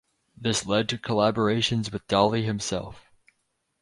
This 0.35 0.65
led 0.65 0.89
to 0.89 0.97
collaborations 0.97 1.93
with 1.93 2.07
Dali 2.07 2.43
himself. 2.43 3.05